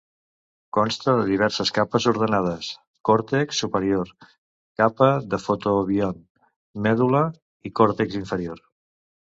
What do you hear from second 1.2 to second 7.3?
diverses capes ordenades: còrtex superior, capa del fotobiont, medul·la